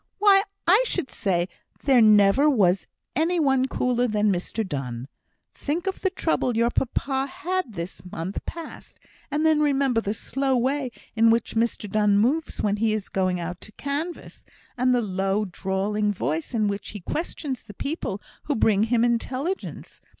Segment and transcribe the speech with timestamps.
[0.17, 1.47] Why, I should say
[1.83, 5.07] there never was any one cooler than Mr Donne.
[5.53, 10.15] Think of the trouble your papa has had this month past, and then remember the
[10.15, 14.43] slow way in which Mr Donne moves when he is going out to canvass,
[14.75, 20.01] and the low, drawling voice in which he questions the people who bring him intelligence.